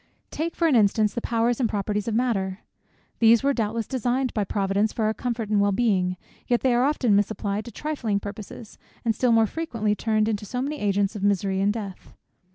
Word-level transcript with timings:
Take 0.31 0.55
for 0.55 0.67
an 0.67 0.75
instance 0.75 1.13
the 1.13 1.21
powers 1.21 1.59
and 1.59 1.69
properties 1.69 2.07
of 2.07 2.15
matter. 2.15 2.61
These 3.19 3.43
were 3.43 3.53
doubtless 3.53 3.85
designed 3.87 4.33
by 4.33 4.43
Providence 4.45 4.91
for 4.91 5.05
our 5.05 5.13
comfort 5.13 5.49
and 5.49 5.61
well 5.61 5.71
being; 5.71 6.17
yet 6.47 6.61
they 6.61 6.73
are 6.73 6.83
often 6.83 7.15
misapplied 7.15 7.65
to 7.65 7.71
trifling 7.71 8.19
purposes, 8.19 8.79
and 9.05 9.13
still 9.13 9.31
more 9.31 9.45
frequently 9.45 9.93
turned 9.93 10.27
into 10.27 10.43
so 10.43 10.59
many 10.59 10.79
agents 10.79 11.15
of 11.15 11.21
misery 11.21 11.61
and 11.61 11.71
death. 11.71 12.15